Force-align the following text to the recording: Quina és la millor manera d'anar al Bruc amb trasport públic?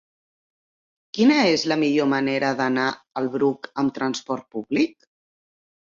Quina 1.17 1.35
és 1.49 1.65
la 1.73 1.77
millor 1.83 2.09
manera 2.15 2.51
d'anar 2.61 2.87
al 3.21 3.31
Bruc 3.37 3.69
amb 3.83 3.97
trasport 3.99 4.49
públic? 4.57 5.11